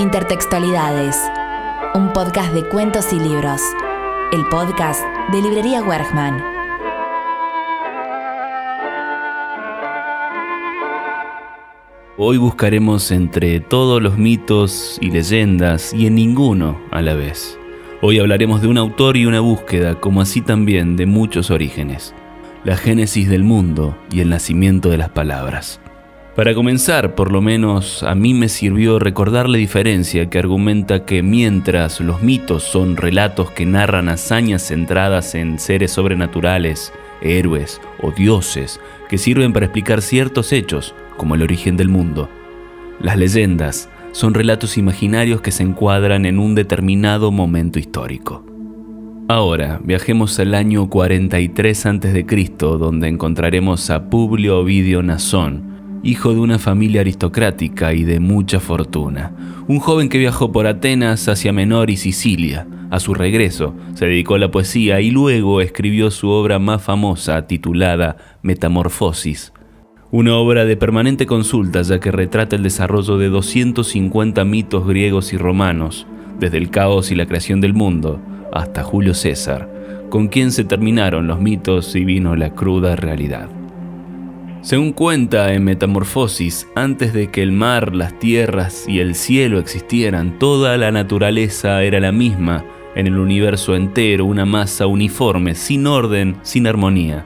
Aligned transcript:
Intertextualidades, 0.00 1.14
un 1.94 2.10
podcast 2.14 2.54
de 2.54 2.66
cuentos 2.66 3.12
y 3.12 3.20
libros. 3.20 3.60
El 4.32 4.46
podcast 4.46 5.04
de 5.30 5.42
Librería 5.42 5.82
Wergman. 5.82 6.42
Hoy 12.16 12.38
buscaremos 12.38 13.10
entre 13.10 13.60
todos 13.60 14.00
los 14.00 14.16
mitos 14.16 14.96
y 15.02 15.10
leyendas 15.10 15.92
y 15.92 16.06
en 16.06 16.14
ninguno 16.14 16.80
a 16.90 17.02
la 17.02 17.12
vez. 17.12 17.58
Hoy 18.00 18.20
hablaremos 18.20 18.62
de 18.62 18.68
un 18.68 18.78
autor 18.78 19.18
y 19.18 19.26
una 19.26 19.40
búsqueda, 19.40 20.00
como 20.00 20.22
así 20.22 20.40
también 20.40 20.96
de 20.96 21.04
muchos 21.04 21.50
orígenes. 21.50 22.14
La 22.64 22.78
génesis 22.78 23.28
del 23.28 23.44
mundo 23.44 23.98
y 24.10 24.20
el 24.20 24.30
nacimiento 24.30 24.88
de 24.88 24.96
las 24.96 25.10
palabras. 25.10 25.78
Para 26.40 26.54
comenzar, 26.54 27.14
por 27.14 27.30
lo 27.30 27.42
menos 27.42 28.02
a 28.02 28.14
mí 28.14 28.32
me 28.32 28.48
sirvió 28.48 28.98
recordar 28.98 29.46
la 29.46 29.58
diferencia 29.58 30.30
que 30.30 30.38
argumenta 30.38 31.04
que 31.04 31.22
mientras 31.22 32.00
los 32.00 32.22
mitos 32.22 32.62
son 32.62 32.96
relatos 32.96 33.50
que 33.50 33.66
narran 33.66 34.08
hazañas 34.08 34.66
centradas 34.66 35.34
en 35.34 35.58
seres 35.58 35.90
sobrenaturales, 35.90 36.94
héroes 37.20 37.78
o 38.00 38.10
dioses 38.10 38.80
que 39.10 39.18
sirven 39.18 39.52
para 39.52 39.66
explicar 39.66 40.00
ciertos 40.00 40.54
hechos, 40.54 40.94
como 41.18 41.34
el 41.34 41.42
origen 41.42 41.76
del 41.76 41.90
mundo, 41.90 42.30
las 43.02 43.18
leyendas 43.18 43.90
son 44.12 44.32
relatos 44.32 44.78
imaginarios 44.78 45.42
que 45.42 45.52
se 45.52 45.62
encuadran 45.62 46.24
en 46.24 46.38
un 46.38 46.54
determinado 46.54 47.30
momento 47.30 47.78
histórico. 47.78 48.46
Ahora, 49.28 49.78
viajemos 49.84 50.40
al 50.40 50.54
año 50.54 50.88
43 50.88 51.84
a.C., 51.84 52.24
donde 52.58 53.08
encontraremos 53.08 53.90
a 53.90 54.08
Publio 54.08 54.60
Ovidio 54.60 55.02
Nasón, 55.02 55.69
hijo 56.02 56.32
de 56.32 56.40
una 56.40 56.58
familia 56.58 57.02
aristocrática 57.02 57.92
y 57.92 58.04
de 58.04 58.20
mucha 58.20 58.60
fortuna. 58.60 59.32
Un 59.68 59.78
joven 59.78 60.08
que 60.08 60.18
viajó 60.18 60.50
por 60.52 60.66
Atenas 60.66 61.28
hacia 61.28 61.52
Menor 61.52 61.90
y 61.90 61.96
Sicilia. 61.96 62.66
A 62.90 62.98
su 62.98 63.14
regreso, 63.14 63.74
se 63.94 64.06
dedicó 64.06 64.34
a 64.34 64.38
la 64.38 64.50
poesía 64.50 65.00
y 65.00 65.10
luego 65.10 65.60
escribió 65.60 66.10
su 66.10 66.28
obra 66.28 66.58
más 66.58 66.82
famosa 66.82 67.46
titulada 67.46 68.16
Metamorfosis. 68.42 69.52
Una 70.10 70.36
obra 70.36 70.64
de 70.64 70.76
permanente 70.76 71.26
consulta 71.26 71.82
ya 71.82 72.00
que 72.00 72.10
retrata 72.10 72.56
el 72.56 72.64
desarrollo 72.64 73.16
de 73.16 73.28
250 73.28 74.44
mitos 74.44 74.86
griegos 74.86 75.32
y 75.32 75.36
romanos, 75.36 76.06
desde 76.40 76.58
el 76.58 76.70
caos 76.70 77.12
y 77.12 77.14
la 77.14 77.26
creación 77.26 77.60
del 77.60 77.74
mundo 77.74 78.20
hasta 78.52 78.82
Julio 78.82 79.14
César, 79.14 79.68
con 80.08 80.26
quien 80.26 80.50
se 80.50 80.64
terminaron 80.64 81.28
los 81.28 81.40
mitos 81.40 81.94
y 81.94 82.04
vino 82.04 82.34
la 82.34 82.54
cruda 82.54 82.96
realidad. 82.96 83.59
Según 84.62 84.92
cuenta 84.92 85.54
en 85.54 85.64
Metamorfosis, 85.64 86.68
antes 86.74 87.14
de 87.14 87.30
que 87.30 87.42
el 87.42 87.50
mar, 87.50 87.96
las 87.96 88.18
tierras 88.18 88.84
y 88.86 89.00
el 89.00 89.14
cielo 89.14 89.58
existieran, 89.58 90.38
toda 90.38 90.76
la 90.76 90.92
naturaleza 90.92 91.82
era 91.82 91.98
la 91.98 92.12
misma 92.12 92.66
en 92.94 93.06
el 93.06 93.18
universo 93.18 93.74
entero, 93.74 94.26
una 94.26 94.44
masa 94.44 94.86
uniforme, 94.86 95.54
sin 95.54 95.86
orden, 95.86 96.36
sin 96.42 96.66
armonía. 96.66 97.24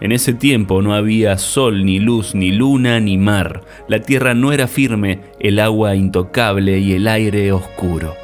En 0.00 0.12
ese 0.12 0.32
tiempo 0.32 0.80
no 0.80 0.94
había 0.94 1.36
sol, 1.36 1.84
ni 1.84 1.98
luz, 1.98 2.34
ni 2.34 2.52
luna, 2.52 3.00
ni 3.00 3.18
mar. 3.18 3.60
La 3.86 4.00
tierra 4.00 4.32
no 4.32 4.50
era 4.52 4.66
firme, 4.66 5.20
el 5.40 5.58
agua 5.58 5.94
intocable 5.94 6.78
y 6.78 6.94
el 6.94 7.06
aire 7.06 7.52
oscuro. 7.52 8.23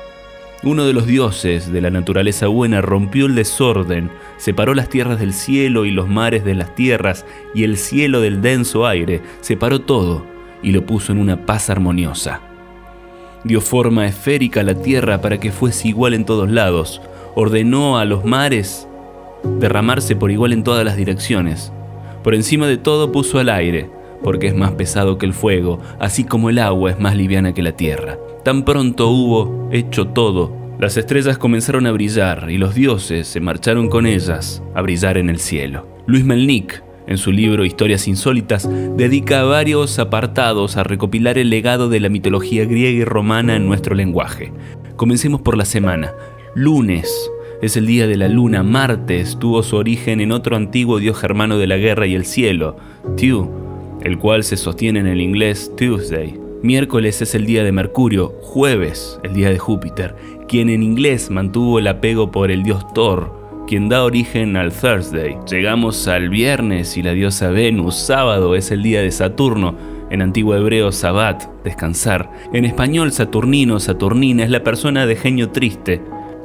Uno 0.62 0.84
de 0.84 0.92
los 0.92 1.06
dioses 1.06 1.72
de 1.72 1.80
la 1.80 1.88
naturaleza 1.88 2.46
buena 2.46 2.82
rompió 2.82 3.24
el 3.24 3.34
desorden, 3.34 4.10
separó 4.36 4.74
las 4.74 4.90
tierras 4.90 5.18
del 5.18 5.32
cielo 5.32 5.86
y 5.86 5.90
los 5.90 6.06
mares 6.06 6.44
de 6.44 6.54
las 6.54 6.74
tierras 6.74 7.24
y 7.54 7.64
el 7.64 7.78
cielo 7.78 8.20
del 8.20 8.42
denso 8.42 8.86
aire, 8.86 9.22
separó 9.40 9.80
todo 9.80 10.26
y 10.62 10.72
lo 10.72 10.84
puso 10.84 11.12
en 11.12 11.18
una 11.18 11.46
paz 11.46 11.70
armoniosa. 11.70 12.42
Dio 13.42 13.62
forma 13.62 14.06
esférica 14.06 14.60
a 14.60 14.64
la 14.64 14.74
tierra 14.74 15.22
para 15.22 15.40
que 15.40 15.50
fuese 15.50 15.88
igual 15.88 16.12
en 16.12 16.26
todos 16.26 16.50
lados, 16.50 17.00
ordenó 17.34 17.98
a 17.98 18.04
los 18.04 18.26
mares 18.26 18.86
derramarse 19.58 20.14
por 20.14 20.30
igual 20.30 20.52
en 20.52 20.62
todas 20.62 20.84
las 20.84 20.96
direcciones. 20.96 21.72
Por 22.22 22.34
encima 22.34 22.66
de 22.66 22.76
todo 22.76 23.12
puso 23.12 23.38
al 23.38 23.48
aire, 23.48 23.88
porque 24.22 24.48
es 24.48 24.54
más 24.54 24.72
pesado 24.72 25.16
que 25.16 25.24
el 25.24 25.32
fuego, 25.32 25.80
así 25.98 26.24
como 26.24 26.50
el 26.50 26.58
agua 26.58 26.90
es 26.90 27.00
más 27.00 27.16
liviana 27.16 27.54
que 27.54 27.62
la 27.62 27.72
tierra. 27.72 28.18
Tan 28.44 28.64
pronto 28.64 29.08
hubo 29.08 29.68
hecho 29.70 30.08
todo, 30.08 30.56
las 30.80 30.96
estrellas 30.96 31.36
comenzaron 31.36 31.86
a 31.86 31.92
brillar 31.92 32.50
y 32.50 32.56
los 32.56 32.74
dioses 32.74 33.28
se 33.28 33.38
marcharon 33.38 33.90
con 33.90 34.06
ellas 34.06 34.62
a 34.74 34.80
brillar 34.80 35.18
en 35.18 35.28
el 35.28 35.38
cielo. 35.38 35.86
Luis 36.06 36.24
Melnik, 36.24 36.82
en 37.06 37.18
su 37.18 37.32
libro 37.32 37.66
Historias 37.66 38.08
Insólitas, 38.08 38.66
dedica 38.96 39.42
varios 39.42 39.98
apartados 39.98 40.78
a 40.78 40.82
recopilar 40.82 41.36
el 41.36 41.50
legado 41.50 41.90
de 41.90 42.00
la 42.00 42.08
mitología 42.08 42.64
griega 42.64 42.98
y 42.98 43.04
romana 43.04 43.56
en 43.56 43.66
nuestro 43.66 43.94
lenguaje. 43.94 44.54
Comencemos 44.96 45.42
por 45.42 45.58
la 45.58 45.66
semana. 45.66 46.14
Lunes 46.54 47.30
es 47.60 47.76
el 47.76 47.84
día 47.84 48.06
de 48.06 48.16
la 48.16 48.28
luna. 48.28 48.62
Martes 48.62 49.38
tuvo 49.38 49.62
su 49.62 49.76
origen 49.76 50.22
en 50.22 50.32
otro 50.32 50.56
antiguo 50.56 50.98
dios 50.98 51.18
germano 51.18 51.58
de 51.58 51.66
la 51.66 51.76
guerra 51.76 52.06
y 52.06 52.14
el 52.14 52.24
cielo, 52.24 52.78
Tew, 53.18 53.50
el 54.00 54.18
cual 54.18 54.44
se 54.44 54.56
sostiene 54.56 55.00
en 55.00 55.08
el 55.08 55.20
inglés 55.20 55.70
Tuesday. 55.76 56.49
Miércoles 56.62 57.22
es 57.22 57.34
el 57.34 57.46
día 57.46 57.64
de 57.64 57.72
Mercurio, 57.72 58.34
jueves 58.42 59.18
el 59.22 59.32
día 59.32 59.48
de 59.48 59.58
Júpiter, 59.58 60.14
quien 60.46 60.68
en 60.68 60.82
inglés 60.82 61.30
mantuvo 61.30 61.78
el 61.78 61.86
apego 61.86 62.30
por 62.30 62.50
el 62.50 62.62
dios 62.62 62.84
Thor, 62.92 63.64
quien 63.66 63.88
da 63.88 64.04
origen 64.04 64.58
al 64.58 64.70
Thursday. 64.70 65.38
Llegamos 65.50 66.06
al 66.06 66.28
viernes 66.28 66.98
y 66.98 67.02
la 67.02 67.12
diosa 67.12 67.48
Venus, 67.48 67.96
sábado 67.96 68.54
es 68.56 68.70
el 68.72 68.82
día 68.82 69.00
de 69.00 69.10
Saturno, 69.10 69.74
en 70.10 70.20
antiguo 70.20 70.54
hebreo 70.54 70.92
Sabbat, 70.92 71.44
descansar. 71.64 72.30
En 72.52 72.66
español 72.66 73.10
Saturnino, 73.10 73.80
Saturnina 73.80 74.44
es 74.44 74.50
la 74.50 74.62
persona 74.62 75.06
de 75.06 75.16
genio 75.16 75.48
triste, 75.48 76.02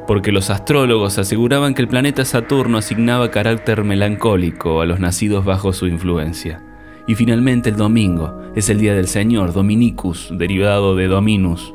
porque 0.07 0.31
los 0.31 0.49
astrólogos 0.49 1.17
aseguraban 1.17 1.73
que 1.73 1.81
el 1.81 1.89
planeta 1.89 2.23
Saturno 2.23 2.77
asignaba 2.77 3.31
carácter 3.31 3.83
melancólico 3.83 4.79
a 4.79 4.85
los 4.85 5.01
nacidos 5.01 5.43
bajo 5.43 5.73
su 5.73 5.87
influencia. 5.87 6.64
Y 7.07 7.15
finalmente 7.15 7.69
el 7.69 7.75
domingo 7.75 8.33
es 8.55 8.69
el 8.69 8.79
día 8.79 8.95
del 8.95 9.07
Señor, 9.07 9.53
Dominicus, 9.53 10.29
derivado 10.31 10.95
de 10.95 11.07
Dominus. 11.07 11.73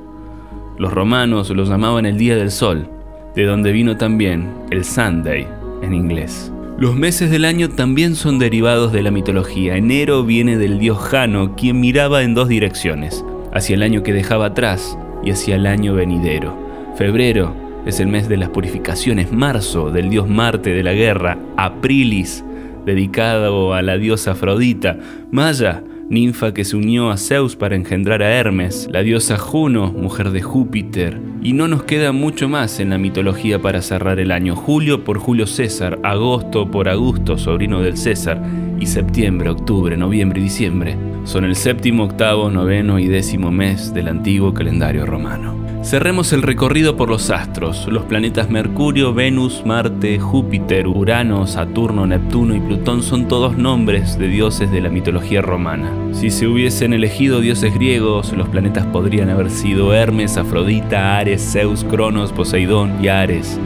Los 0.79 0.93
romanos 0.93 1.51
lo 1.51 1.65
llamaban 1.65 2.07
el 2.07 2.17
día 2.17 2.37
del 2.37 2.51
sol, 2.51 2.89
de 3.37 3.45
donde 3.45 3.71
vino 3.71 3.97
también 3.97 4.53
el 4.71 4.85
Sunday 4.85 5.47
en 5.83 5.95
inglés. 5.95 6.53
Los 6.79 6.97
meses 6.97 7.31
del 7.31 7.45
año 7.45 7.69
también 7.69 8.17
son 8.17 8.39
derivados 8.39 8.91
de 8.93 9.03
la 9.03 9.11
mitología. 9.11 9.77
Enero 9.77 10.25
viene 10.25 10.57
del 10.57 10.79
dios 10.79 10.99
Jano, 10.99 11.55
quien 11.55 11.79
miraba 11.79 12.23
en 12.23 12.35
dos 12.35 12.49
direcciones, 12.49 13.25
hacia 13.53 13.75
el 13.75 13.83
año 13.83 14.03
que 14.03 14.15
dejaba 14.15 14.47
atrás 14.47 14.99
y 15.23 15.31
hacia 15.31 15.57
el 15.57 15.67
año 15.67 15.95
venidero. 15.95 16.57
Febrero 16.97 17.55
es 17.87 18.01
el 18.01 18.09
mes 18.09 18.29
de 18.29 18.39
las 18.39 18.49
purificaciones, 18.49 19.31
marzo 19.31 19.91
del 19.91 20.09
dios 20.11 20.29
Marte 20.29 20.71
de 20.71 20.83
la 20.83 20.93
guerra, 20.93 21.39
Aprilis 21.57 22.45
dedicado 22.85 23.75
a 23.75 23.83
la 23.83 23.99
diosa 23.99 24.33
Afrodita, 24.33 24.99
Maya, 25.31 25.83
ninfa 26.09 26.53
que 26.53 26.65
se 26.65 26.77
unió 26.77 27.11
a 27.11 27.17
Zeus 27.17 27.57
para 27.57 27.77
engendrar 27.77 28.23
a 28.23 28.31
Hermes, 28.31 28.89
la 28.91 29.03
diosa 29.03 29.39
Juno, 29.39 29.93
mujer 29.93 30.31
de 30.31 30.43
Júpiter, 30.43 31.19
y 31.43 31.53
no 31.53 31.69
nos 31.69 31.85
queda 31.85 32.13
mucho 32.13 32.49
más 32.49 32.81
en 32.81 32.91
la 32.91 32.99
mitología 32.99 33.61
para 33.61 33.83
cerrar 33.83 34.19
el 34.19 34.33
año. 34.33 34.57
Julio 34.57 35.05
por 35.05 35.19
Julio 35.19 35.47
César, 35.47 35.99
agosto 36.03 36.71
por 36.71 36.89
Augusto, 36.89 37.39
sobrino 37.39 37.81
del 37.81 37.97
César, 37.97 38.43
y 38.81 38.87
septiembre, 38.87 39.51
octubre, 39.51 39.97
noviembre 39.97 40.41
y 40.41 40.45
diciembre 40.45 40.97
son 41.25 41.45
el 41.45 41.55
séptimo, 41.55 42.05
octavo, 42.05 42.51
noveno 42.51 42.99
y 42.99 43.07
décimo 43.07 43.51
mes 43.51 43.93
del 43.93 44.09
antiguo 44.09 44.55
calendario 44.55 45.05
romano. 45.07 45.60
Cerremos 45.83 46.35
el 46.35 46.43
recorrido 46.43 46.95
por 46.95 47.09
los 47.09 47.31
astros. 47.31 47.87
Los 47.89 48.05
planetas 48.05 48.51
Mercurio, 48.51 49.15
Venus, 49.15 49.63
Marte, 49.65 50.19
Júpiter, 50.19 50.87
Urano, 50.87 51.47
Saturno, 51.47 52.07
Neptuno 52.07 52.55
y 52.55 52.61
Plutón 52.61 53.03
son 53.03 53.29
todos 53.29 53.57
nombres 53.57 54.19
de 54.19 54.29
dioses 54.29 54.71
de 54.71 54.83
la 54.83 54.91
mitología 54.91 55.41
romana. 55.41 55.91
Si 56.13 56.29
se 56.29 56.47
hubiesen 56.47 56.93
elegido 56.93 57.41
dioses 57.41 57.73
griegos, 57.73 58.35
los 58.35 58.47
planetas 58.51 58.85
podrían 58.87 59.31
haber 59.31 59.51
sido 59.51 59.95
Hermes, 59.95 60.37
Afrodita, 60.37 61.17
Ares, 61.17 61.51
Zeus, 61.51 61.83
Cronos, 61.85 62.31
Poseidón 62.31 63.03
y 63.03 63.09
Ares. 63.09 63.59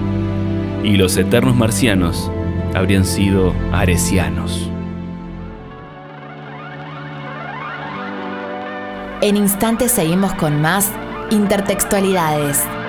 Y 0.85 0.97
los 0.97 1.17
eternos 1.17 1.57
marcianos 1.57 2.31
habrían 2.75 3.05
sido 3.05 3.53
aresianos. 3.73 4.71
En 9.21 9.37
instantes 9.37 9.91
seguimos 9.91 10.33
con 10.35 10.61
más 10.63 10.93
Intertextualidades. 11.31 12.84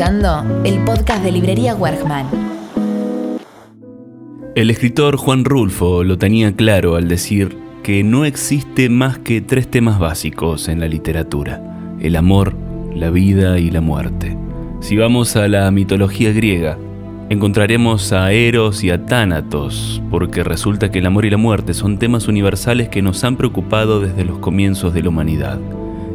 El 0.00 0.78
podcast 0.84 1.24
de 1.24 1.32
Librería 1.32 1.74
Wergman. 1.74 2.28
El 4.54 4.70
escritor 4.70 5.16
Juan 5.16 5.44
Rulfo 5.44 6.04
lo 6.04 6.16
tenía 6.16 6.52
claro 6.52 6.94
al 6.94 7.08
decir 7.08 7.56
que 7.82 8.04
no 8.04 8.24
existe 8.24 8.90
más 8.90 9.18
que 9.18 9.40
tres 9.40 9.68
temas 9.68 9.98
básicos 9.98 10.68
en 10.68 10.78
la 10.78 10.86
literatura, 10.86 11.96
el 11.98 12.14
amor, 12.14 12.54
la 12.94 13.10
vida 13.10 13.58
y 13.58 13.72
la 13.72 13.80
muerte. 13.80 14.38
Si 14.78 14.96
vamos 14.96 15.34
a 15.34 15.48
la 15.48 15.68
mitología 15.72 16.30
griega, 16.30 16.78
encontraremos 17.28 18.12
a 18.12 18.30
Eros 18.30 18.84
y 18.84 18.90
a 18.90 19.04
Tánatos, 19.04 20.00
porque 20.12 20.44
resulta 20.44 20.92
que 20.92 21.00
el 21.00 21.06
amor 21.06 21.24
y 21.24 21.30
la 21.30 21.38
muerte 21.38 21.74
son 21.74 21.98
temas 21.98 22.28
universales 22.28 22.88
que 22.88 23.02
nos 23.02 23.24
han 23.24 23.34
preocupado 23.34 23.98
desde 23.98 24.24
los 24.24 24.38
comienzos 24.38 24.94
de 24.94 25.02
la 25.02 25.08
humanidad. 25.08 25.58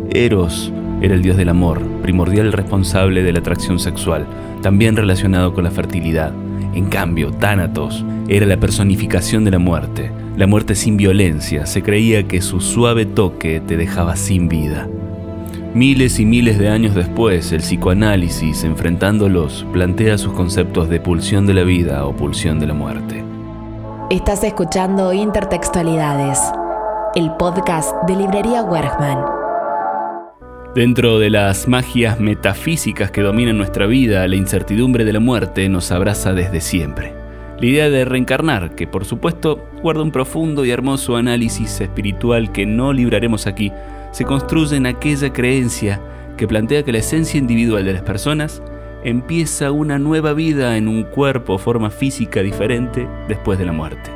Eros 0.09 0.71
era 1.03 1.15
el 1.15 1.21
dios 1.21 1.35
del 1.35 1.49
amor, 1.49 1.81
primordial 2.01 2.53
responsable 2.53 3.23
de 3.23 3.33
la 3.33 3.39
atracción 3.39 3.77
sexual, 3.77 4.25
también 4.61 4.95
relacionado 4.95 5.53
con 5.53 5.65
la 5.65 5.69
fertilidad. 5.69 6.31
En 6.73 6.85
cambio, 6.85 7.31
Tánatos 7.31 8.05
era 8.29 8.45
la 8.45 8.55
personificación 8.55 9.43
de 9.43 9.51
la 9.51 9.59
muerte, 9.59 10.11
la 10.37 10.47
muerte 10.47 10.75
sin 10.75 10.95
violencia, 10.95 11.65
se 11.65 11.83
creía 11.83 12.23
que 12.23 12.41
su 12.41 12.61
suave 12.61 13.05
toque 13.05 13.59
te 13.59 13.75
dejaba 13.75 14.15
sin 14.15 14.47
vida. 14.47 14.87
Miles 15.73 16.19
y 16.21 16.25
miles 16.25 16.57
de 16.57 16.69
años 16.69 16.95
después, 16.95 17.51
el 17.51 17.59
psicoanálisis, 17.59 18.63
enfrentándolos, 18.63 19.65
plantea 19.73 20.17
sus 20.17 20.31
conceptos 20.31 20.87
de 20.87 21.01
pulsión 21.01 21.45
de 21.45 21.53
la 21.53 21.63
vida 21.63 22.05
o 22.05 22.15
pulsión 22.15 22.61
de 22.61 22.67
la 22.67 22.73
muerte. 22.73 23.25
Estás 24.09 24.45
escuchando 24.45 25.11
Intertextualidades, 25.11 26.39
el 27.15 27.29
podcast 27.33 27.91
de 28.07 28.15
Librería 28.15 28.63
Wergman. 28.63 29.42
Dentro 30.75 31.19
de 31.19 31.29
las 31.29 31.67
magias 31.67 32.19
metafísicas 32.19 33.11
que 33.11 33.21
dominan 33.21 33.59
nuestra 33.59 33.85
vida, 33.85 34.27
la 34.27 34.35
incertidumbre 34.35 35.05
de 35.05 35.13
la 35.13 35.19
muerte 35.19 35.69
nos 35.69 35.91
abraza 35.91 36.33
desde 36.33 36.61
siempre. 36.61 37.13
La 37.59 37.65
idea 37.67 37.89
de 37.91 38.05
reencarnar, 38.05 38.73
que 38.73 38.87
por 38.87 39.05
supuesto 39.05 39.69
guarda 39.83 40.01
un 40.01 40.09
profundo 40.09 40.65
y 40.65 40.71
hermoso 40.71 41.15
análisis 41.15 41.79
espiritual 41.79 42.51
que 42.51 42.65
no 42.65 42.91
libraremos 42.91 43.45
aquí, 43.45 43.71
se 44.11 44.25
construye 44.25 44.75
en 44.75 44.87
aquella 44.87 45.31
creencia 45.31 46.01
que 46.37 46.47
plantea 46.47 46.81
que 46.81 46.91
la 46.91 46.97
esencia 46.97 47.37
individual 47.37 47.85
de 47.85 47.93
las 47.93 48.01
personas 48.01 48.63
empieza 49.03 49.71
una 49.71 49.99
nueva 49.99 50.33
vida 50.33 50.75
en 50.75 50.87
un 50.87 51.03
cuerpo 51.03 51.53
o 51.53 51.57
forma 51.59 51.91
física 51.91 52.41
diferente 52.41 53.07
después 53.27 53.59
de 53.59 53.65
la 53.65 53.73
muerte. 53.73 54.09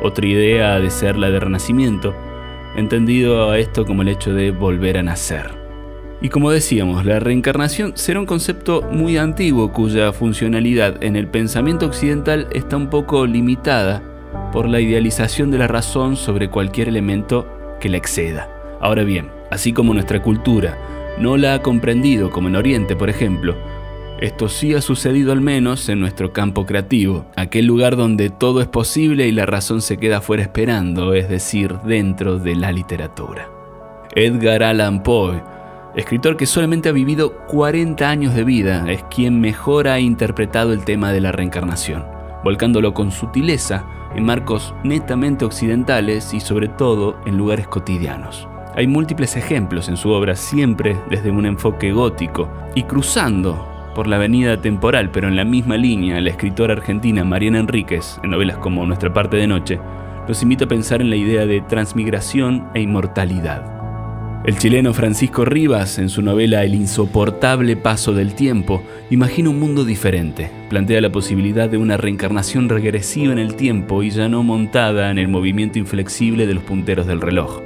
Otra 0.00 0.24
idea 0.24 0.76
ha 0.76 0.80
de 0.80 0.90
ser 0.90 1.16
la 1.18 1.28
de 1.28 1.40
renacimiento, 1.40 2.14
entendido 2.76 3.50
a 3.50 3.58
esto 3.58 3.84
como 3.84 4.02
el 4.02 4.08
hecho 4.08 4.32
de 4.32 4.52
volver 4.52 4.96
a 4.96 5.02
nacer. 5.02 5.57
Y 6.20 6.30
como 6.30 6.50
decíamos, 6.50 7.04
la 7.04 7.20
reencarnación 7.20 7.92
será 7.94 8.18
un 8.18 8.26
concepto 8.26 8.82
muy 8.90 9.18
antiguo 9.18 9.72
cuya 9.72 10.12
funcionalidad 10.12 11.02
en 11.02 11.14
el 11.14 11.28
pensamiento 11.28 11.86
occidental 11.86 12.48
está 12.52 12.76
un 12.76 12.90
poco 12.90 13.24
limitada 13.24 14.02
por 14.52 14.68
la 14.68 14.80
idealización 14.80 15.50
de 15.50 15.58
la 15.58 15.68
razón 15.68 16.16
sobre 16.16 16.50
cualquier 16.50 16.88
elemento 16.88 17.46
que 17.80 17.88
la 17.88 17.98
exceda. 17.98 18.48
Ahora 18.80 19.04
bien, 19.04 19.30
así 19.50 19.72
como 19.72 19.94
nuestra 19.94 20.20
cultura 20.20 20.76
no 21.20 21.36
la 21.36 21.54
ha 21.54 21.62
comprendido 21.62 22.30
como 22.30 22.48
en 22.48 22.56
Oriente, 22.56 22.96
por 22.96 23.10
ejemplo, 23.10 23.56
esto 24.20 24.48
sí 24.48 24.74
ha 24.74 24.80
sucedido 24.80 25.30
al 25.30 25.40
menos 25.40 25.88
en 25.88 26.00
nuestro 26.00 26.32
campo 26.32 26.66
creativo, 26.66 27.26
aquel 27.36 27.66
lugar 27.66 27.96
donde 27.96 28.30
todo 28.30 28.60
es 28.60 28.66
posible 28.66 29.28
y 29.28 29.32
la 29.32 29.46
razón 29.46 29.80
se 29.80 29.96
queda 29.96 30.20
fuera 30.20 30.42
esperando, 30.42 31.14
es 31.14 31.28
decir, 31.28 31.76
dentro 31.84 32.38
de 32.38 32.56
la 32.56 32.72
literatura. 32.72 33.48
Edgar 34.16 34.64
Allan 34.64 35.04
Poe, 35.04 35.40
escritor 35.94 36.36
que 36.36 36.46
solamente 36.46 36.88
ha 36.88 36.92
vivido 36.92 37.46
40 37.46 38.08
años 38.08 38.34
de 38.34 38.44
vida, 38.44 38.84
es 38.88 39.02
quien 39.04 39.40
mejor 39.40 39.88
ha 39.88 40.00
interpretado 40.00 40.72
el 40.72 40.84
tema 40.84 41.12
de 41.12 41.20
la 41.20 41.32
reencarnación, 41.32 42.04
volcándolo 42.44 42.94
con 42.94 43.10
sutileza 43.10 43.84
en 44.14 44.24
marcos 44.24 44.74
netamente 44.84 45.44
occidentales 45.44 46.32
y 46.34 46.40
sobre 46.40 46.68
todo 46.68 47.18
en 47.26 47.36
lugares 47.36 47.68
cotidianos. 47.68 48.48
Hay 48.74 48.86
múltiples 48.86 49.36
ejemplos 49.36 49.88
en 49.88 49.96
su 49.96 50.10
obra, 50.10 50.36
siempre 50.36 50.96
desde 51.10 51.30
un 51.30 51.46
enfoque 51.46 51.90
gótico 51.90 52.48
y 52.74 52.84
cruzando 52.84 53.66
por 53.94 54.06
la 54.06 54.16
avenida 54.16 54.60
temporal, 54.60 55.10
pero 55.10 55.26
en 55.26 55.34
la 55.34 55.44
misma 55.44 55.76
línea, 55.76 56.20
la 56.20 56.30
escritora 56.30 56.74
argentina 56.74 57.24
Mariana 57.24 57.58
Enríquez, 57.58 58.20
en 58.22 58.30
novelas 58.30 58.58
como 58.58 58.86
Nuestra 58.86 59.12
parte 59.12 59.36
de 59.36 59.48
noche, 59.48 59.80
nos 60.28 60.42
invita 60.42 60.66
a 60.66 60.68
pensar 60.68 61.00
en 61.00 61.10
la 61.10 61.16
idea 61.16 61.46
de 61.46 61.60
transmigración 61.62 62.68
e 62.74 62.82
inmortalidad. 62.82 63.77
El 64.44 64.56
chileno 64.56 64.94
Francisco 64.94 65.44
Rivas, 65.44 65.98
en 65.98 66.08
su 66.08 66.22
novela 66.22 66.64
El 66.64 66.74
insoportable 66.74 67.76
paso 67.76 68.14
del 68.14 68.34
tiempo, 68.34 68.82
imagina 69.10 69.50
un 69.50 69.60
mundo 69.60 69.84
diferente. 69.84 70.50
Plantea 70.70 71.00
la 71.00 71.12
posibilidad 71.12 71.68
de 71.68 71.76
una 71.76 71.96
reencarnación 71.96 72.68
regresiva 72.68 73.32
en 73.32 73.38
el 73.38 73.56
tiempo 73.56 74.02
y 74.02 74.10
ya 74.10 74.28
no 74.28 74.42
montada 74.42 75.10
en 75.10 75.18
el 75.18 75.28
movimiento 75.28 75.78
inflexible 75.78 76.46
de 76.46 76.54
los 76.54 76.62
punteros 76.62 77.06
del 77.06 77.20
reloj 77.20 77.60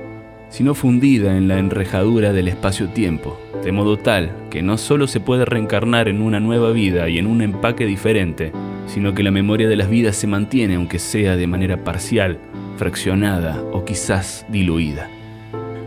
sino 0.53 0.75
fundida 0.75 1.39
en 1.39 1.49
la 1.49 1.59
enrejadura 1.59 2.35
del 2.35 2.47
espacio-tiempo, 2.47 3.41
de 3.65 3.73
modo 3.73 3.99
tal 3.99 4.31
que 4.51 4.63
no 4.63 4.77
solo 4.77 5.07
se 5.07 5.19
puede 5.19 5.47
reencarnar 5.47 6.09
en 6.09 6.21
una 6.21 6.41
nueva 6.41 6.73
vida 6.73 7.09
y 7.09 7.19
en 7.19 7.27
un 7.27 7.41
empaque 7.41 7.87
diferente, 7.87 8.53
sino 8.87 9.15
que 9.15 9.23
la 9.23 9.31
memoria 9.31 9.67
de 9.67 9.77
las 9.77 9.89
vidas 9.89 10.15
se 10.15 10.27
mantiene 10.27 10.75
aunque 10.75 10.99
sea 10.99 11.37
de 11.39 11.47
manera 11.47 11.85
parcial, 11.85 12.39
fraccionada 12.77 13.63
o 13.73 13.87
quizás 13.87 14.45
diluida. 14.51 15.09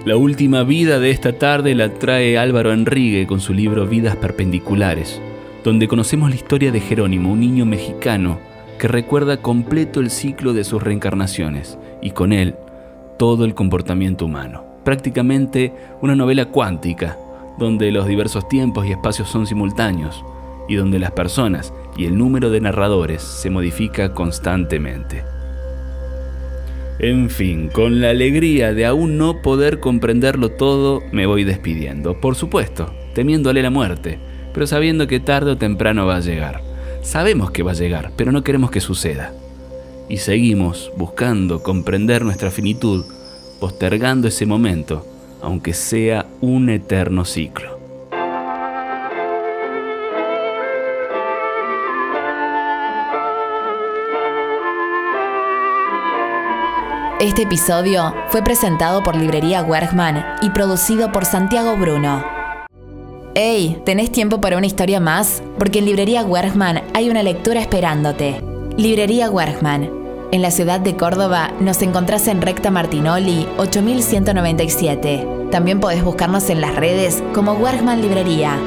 La 0.06 0.18
última 0.18 0.62
vida 0.62 1.00
de 1.00 1.10
esta 1.10 1.34
tarde 1.34 1.74
la 1.74 1.92
trae 1.92 2.38
Álvaro 2.38 2.72
Enrique 2.72 3.26
con 3.26 3.40
su 3.40 3.56
libro 3.56 3.88
Vidas 3.88 4.16
Perpendiculares, 4.16 5.20
donde 5.64 5.88
conocemos 5.88 6.30
la 6.30 6.36
historia 6.36 6.72
de 6.72 6.80
Jerónimo, 6.80 7.32
un 7.32 7.40
niño 7.40 7.66
mexicano 7.66 8.38
que 8.78 8.88
recuerda 8.88 9.42
completo 9.42 10.02
el 10.02 10.12
ciclo 10.12 10.54
de 10.54 10.64
sus 10.64 10.84
reencarnaciones 10.84 11.80
y 12.04 12.12
con 12.12 12.34
él 12.34 12.54
todo 13.18 13.46
el 13.46 13.56
comportamiento 13.56 14.26
humano. 14.26 14.64
Prácticamente 14.84 15.74
una 16.04 16.16
novela 16.16 16.46
cuántica, 16.46 17.18
donde 17.58 17.92
los 17.92 18.06
diversos 18.06 18.48
tiempos 18.48 18.86
y 18.86 18.92
espacios 18.92 19.28
son 19.28 19.48
simultáneos 19.48 20.24
y 20.68 20.76
donde 20.76 21.00
las 21.00 21.14
personas 21.14 21.74
y 21.98 22.06
el 22.06 22.16
número 22.16 22.52
de 22.52 22.62
narradores 22.62 23.24
se 23.24 23.50
modifica 23.50 24.14
constantemente. 24.14 25.35
En 27.00 27.30
fin, 27.30 27.70
con 27.70 28.00
la 28.02 28.12
alegría 28.12 28.74
de 28.74 28.86
aún 28.86 29.18
no 29.18 29.42
poder 29.42 29.80
comprenderlo 29.80 30.52
todo, 30.52 31.04
me 31.12 31.25
voy 31.25 31.44
despidiendo. 31.44 32.22
Por 32.22 32.36
supuesto, 32.36 32.94
temiéndole 33.14 33.62
la 33.62 33.70
muerte, 33.70 34.20
pero 34.54 34.66
sabiendo 34.66 35.08
que 35.08 35.20
tarde 35.20 35.52
o 35.52 35.58
temprano 35.58 36.06
va 36.06 36.18
a 36.18 36.22
llegar. 36.22 36.62
Sabemos 37.02 37.52
que 37.52 37.64
va 37.64 37.72
a 37.72 37.75
llegar, 37.75 38.12
pero 38.16 38.32
no 38.32 38.44
queremos 38.44 38.72
que 38.72 38.80
suceda 38.80 39.34
y 40.08 40.18
seguimos 40.18 40.92
buscando 40.98 41.64
comprender 41.64 42.24
nuestra 42.24 42.52
finitud, 42.52 43.06
postergando 43.60 44.28
ese 44.28 44.46
momento, 44.46 45.06
aunque 45.42 45.74
sea 45.74 46.28
un 46.42 46.70
eterno 46.70 47.25
ciclo. 47.25 47.75
Este 57.22 57.44
episodio 57.44 58.14
fue 58.28 58.42
presentado 58.42 59.02
por 59.02 59.16
Librería 59.16 59.64
Wergman 59.64 60.22
y 60.42 60.50
producido 60.50 61.14
por 61.14 61.24
Santiago 61.24 61.78
Bruno. 61.78 62.22
Hey, 63.36 63.82
¿tenés 63.86 64.12
tiempo 64.12 64.42
para 64.42 64.58
una 64.58 64.66
historia 64.66 65.00
más? 65.00 65.42
Porque 65.58 65.80
en 65.80 65.86
Librería 65.86 66.26
Wergman 66.26 66.84
hay 66.94 67.10
una 67.10 67.24
lectura 67.24 67.62
esperándote. 67.62 68.44
Librería 68.76 69.30
Wergman. 69.30 69.90
En 70.34 70.42
la 70.42 70.52
ciudad 70.52 70.82
de 70.82 70.98
Córdoba 70.98 71.52
nos 71.62 71.82
encontrás 71.82 72.28
en 72.28 72.42
Recta 72.42 72.70
Martinoli 72.70 73.48
8197. 73.60 75.26
También 75.52 75.80
podés 75.80 76.04
buscarnos 76.04 76.50
en 76.50 76.60
las 76.60 76.76
redes 76.76 77.24
como 77.34 77.54
Wergman 77.54 78.02
Librería. 78.02 78.60